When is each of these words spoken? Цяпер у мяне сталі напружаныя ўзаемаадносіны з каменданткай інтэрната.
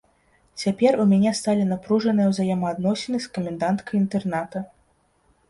Цяпер 0.61 0.95
у 1.03 1.03
мяне 1.11 1.33
сталі 1.39 1.67
напружаныя 1.73 2.31
ўзаемаадносіны 2.31 3.17
з 3.27 3.31
каменданткай 3.37 3.95
інтэрната. 4.03 4.65